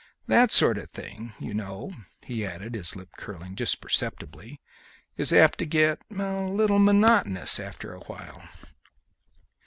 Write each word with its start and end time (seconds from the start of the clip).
That 0.25 0.49
sort 0.51 0.79
of 0.79 0.89
thing, 0.89 1.33
you 1.39 1.53
know," 1.53 1.91
he 2.25 2.43
added, 2.43 2.73
his 2.73 2.95
lip 2.95 3.09
curling 3.19 3.55
just 3.55 3.79
perceptibly, 3.81 4.59
"is 5.15 5.31
apt 5.31 5.59
to 5.59 5.65
get 5.67 6.01
a 6.09 6.41
little 6.47 6.79
monotonous 6.79 7.59
after 7.59 7.93
a 7.93 7.99
while." 8.05 8.41